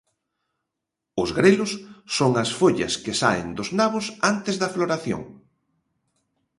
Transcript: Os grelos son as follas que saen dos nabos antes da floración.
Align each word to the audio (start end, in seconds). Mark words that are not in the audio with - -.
Os 1.21 1.29
grelos 1.37 1.71
son 2.17 2.31
as 2.43 2.49
follas 2.59 2.93
que 3.03 3.13
saen 3.21 3.47
dos 3.57 3.69
nabos 3.79 4.05
antes 4.31 4.55
da 4.61 4.73
floración. 4.75 5.21